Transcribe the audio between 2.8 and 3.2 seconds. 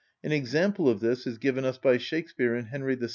VI.